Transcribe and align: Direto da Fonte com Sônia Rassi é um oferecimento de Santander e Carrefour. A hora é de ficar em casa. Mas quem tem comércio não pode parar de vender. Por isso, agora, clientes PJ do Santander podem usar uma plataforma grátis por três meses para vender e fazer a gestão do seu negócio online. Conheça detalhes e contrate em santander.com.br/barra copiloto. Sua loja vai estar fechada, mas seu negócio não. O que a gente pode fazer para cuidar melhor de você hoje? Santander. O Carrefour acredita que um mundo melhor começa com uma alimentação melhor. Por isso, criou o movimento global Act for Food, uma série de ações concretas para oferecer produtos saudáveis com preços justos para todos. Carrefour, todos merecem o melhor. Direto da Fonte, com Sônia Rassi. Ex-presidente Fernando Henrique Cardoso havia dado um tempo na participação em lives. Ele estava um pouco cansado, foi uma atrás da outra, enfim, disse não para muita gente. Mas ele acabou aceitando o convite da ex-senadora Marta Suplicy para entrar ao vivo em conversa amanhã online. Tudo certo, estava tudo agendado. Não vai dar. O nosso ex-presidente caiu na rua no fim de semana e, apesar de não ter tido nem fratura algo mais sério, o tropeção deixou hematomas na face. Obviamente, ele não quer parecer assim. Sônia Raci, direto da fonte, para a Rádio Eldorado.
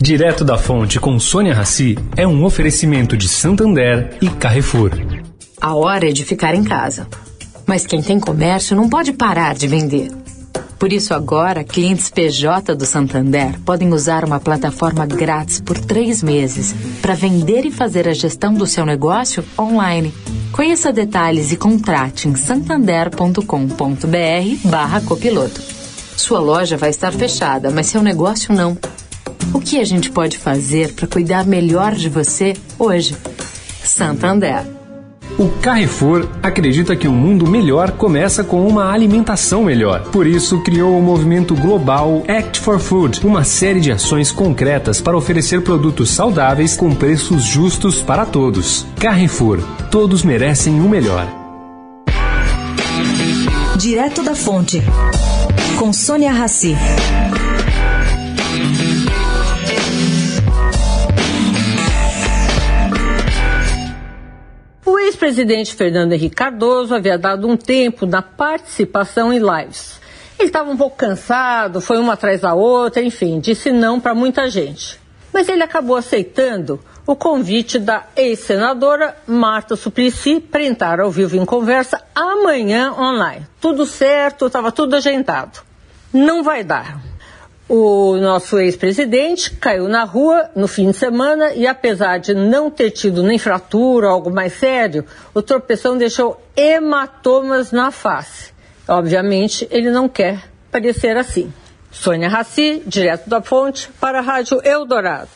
Direto 0.00 0.44
da 0.44 0.56
Fonte 0.56 1.00
com 1.00 1.18
Sônia 1.18 1.52
Rassi 1.52 1.98
é 2.16 2.24
um 2.24 2.44
oferecimento 2.44 3.16
de 3.16 3.26
Santander 3.28 4.16
e 4.20 4.28
Carrefour. 4.28 4.92
A 5.60 5.74
hora 5.74 6.08
é 6.08 6.12
de 6.12 6.24
ficar 6.24 6.54
em 6.54 6.62
casa. 6.62 7.08
Mas 7.66 7.84
quem 7.84 8.00
tem 8.00 8.20
comércio 8.20 8.76
não 8.76 8.88
pode 8.88 9.12
parar 9.12 9.56
de 9.56 9.66
vender. 9.66 10.12
Por 10.78 10.92
isso, 10.92 11.12
agora, 11.12 11.64
clientes 11.64 12.10
PJ 12.10 12.76
do 12.76 12.86
Santander 12.86 13.58
podem 13.60 13.92
usar 13.92 14.24
uma 14.24 14.38
plataforma 14.38 15.04
grátis 15.04 15.60
por 15.60 15.76
três 15.76 16.22
meses 16.22 16.72
para 17.02 17.14
vender 17.14 17.66
e 17.66 17.72
fazer 17.72 18.06
a 18.06 18.14
gestão 18.14 18.54
do 18.54 18.68
seu 18.68 18.86
negócio 18.86 19.44
online. 19.58 20.14
Conheça 20.52 20.92
detalhes 20.92 21.50
e 21.50 21.56
contrate 21.56 22.28
em 22.28 22.36
santander.com.br/barra 22.36 25.00
copiloto. 25.00 25.60
Sua 26.16 26.38
loja 26.38 26.76
vai 26.76 26.90
estar 26.90 27.12
fechada, 27.12 27.72
mas 27.72 27.88
seu 27.88 28.00
negócio 28.00 28.54
não. 28.54 28.78
O 29.52 29.60
que 29.60 29.80
a 29.80 29.84
gente 29.84 30.10
pode 30.10 30.36
fazer 30.38 30.92
para 30.92 31.06
cuidar 31.06 31.46
melhor 31.46 31.94
de 31.94 32.08
você 32.08 32.54
hoje? 32.78 33.16
Santander. 33.82 34.62
O 35.38 35.48
Carrefour 35.62 36.28
acredita 36.42 36.96
que 36.96 37.06
um 37.06 37.14
mundo 37.14 37.46
melhor 37.46 37.92
começa 37.92 38.42
com 38.42 38.66
uma 38.66 38.92
alimentação 38.92 39.62
melhor. 39.62 40.02
Por 40.10 40.26
isso, 40.26 40.60
criou 40.62 40.98
o 40.98 41.02
movimento 41.02 41.54
global 41.54 42.24
Act 42.26 42.58
for 42.58 42.80
Food, 42.80 43.24
uma 43.24 43.44
série 43.44 43.80
de 43.80 43.92
ações 43.92 44.32
concretas 44.32 45.00
para 45.00 45.16
oferecer 45.16 45.62
produtos 45.62 46.10
saudáveis 46.10 46.76
com 46.76 46.92
preços 46.92 47.44
justos 47.44 48.02
para 48.02 48.26
todos. 48.26 48.84
Carrefour, 48.98 49.60
todos 49.92 50.24
merecem 50.24 50.80
o 50.80 50.88
melhor. 50.88 51.28
Direto 53.78 54.24
da 54.24 54.34
Fonte, 54.34 54.82
com 55.78 55.92
Sônia 55.92 56.32
Rassi. 56.32 56.76
Ex-presidente 65.28 65.74
Fernando 65.74 66.12
Henrique 66.14 66.34
Cardoso 66.34 66.94
havia 66.94 67.18
dado 67.18 67.46
um 67.46 67.56
tempo 67.56 68.06
na 68.06 68.22
participação 68.22 69.30
em 69.30 69.38
lives. 69.38 70.00
Ele 70.38 70.48
estava 70.48 70.70
um 70.70 70.76
pouco 70.76 70.96
cansado, 70.96 71.80
foi 71.80 71.98
uma 71.98 72.14
atrás 72.14 72.40
da 72.40 72.54
outra, 72.54 73.02
enfim, 73.02 73.38
disse 73.38 73.70
não 73.70 74.00
para 74.00 74.14
muita 74.14 74.48
gente. 74.48 74.98
Mas 75.32 75.48
ele 75.48 75.62
acabou 75.62 75.96
aceitando 75.96 76.80
o 77.06 77.14
convite 77.14 77.78
da 77.78 78.06
ex-senadora 78.16 79.16
Marta 79.26 79.76
Suplicy 79.76 80.40
para 80.40 80.64
entrar 80.64 81.00
ao 81.00 81.10
vivo 81.10 81.36
em 81.36 81.44
conversa 81.44 82.02
amanhã 82.14 82.92
online. 82.92 83.46
Tudo 83.60 83.84
certo, 83.84 84.46
estava 84.46 84.72
tudo 84.72 84.96
agendado. 84.96 85.60
Não 86.12 86.42
vai 86.42 86.64
dar. 86.64 87.07
O 87.68 88.16
nosso 88.16 88.58
ex-presidente 88.58 89.50
caiu 89.50 89.88
na 89.88 90.02
rua 90.02 90.48
no 90.56 90.66
fim 90.66 90.90
de 90.90 90.96
semana 90.96 91.52
e, 91.52 91.66
apesar 91.66 92.18
de 92.18 92.32
não 92.32 92.70
ter 92.70 92.90
tido 92.90 93.22
nem 93.22 93.38
fratura 93.38 94.08
algo 94.08 94.30
mais 94.30 94.54
sério, 94.54 95.04
o 95.34 95.42
tropeção 95.42 95.98
deixou 95.98 96.42
hematomas 96.56 97.70
na 97.70 97.90
face. 97.90 98.54
Obviamente, 98.88 99.68
ele 99.70 99.90
não 99.90 100.08
quer 100.08 100.44
parecer 100.72 101.14
assim. 101.18 101.52
Sônia 101.90 102.30
Raci, 102.30 102.82
direto 102.86 103.28
da 103.28 103.42
fonte, 103.42 103.90
para 104.00 104.20
a 104.20 104.22
Rádio 104.22 104.62
Eldorado. 104.64 105.28